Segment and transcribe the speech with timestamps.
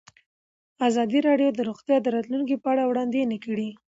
[0.87, 3.69] ازادي راډیو د روغتیا د راتلونکې په اړه وړاندوینې کړې.